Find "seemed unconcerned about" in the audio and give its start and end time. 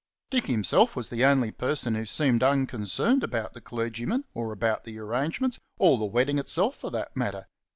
2.07-3.53